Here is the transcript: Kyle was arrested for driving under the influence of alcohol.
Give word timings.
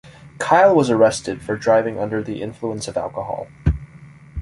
Kyle 0.39 0.73
was 0.73 0.89
arrested 0.89 1.43
for 1.43 1.55
driving 1.55 1.99
under 1.99 2.23
the 2.23 2.41
influence 2.41 2.87
of 2.87 2.97
alcohol. 2.97 3.45